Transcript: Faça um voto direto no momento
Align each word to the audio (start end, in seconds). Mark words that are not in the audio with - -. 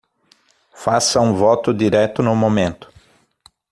Faça 0.73 1.21
um 1.21 1.35
voto 1.35 1.71
direto 1.71 2.23
no 2.23 2.35
momento 2.35 2.91